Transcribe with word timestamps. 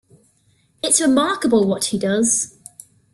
It's 0.81 0.99
remarkable 0.99 1.67
what 1.67 1.85
he 1.85 1.99
does. 1.99 2.57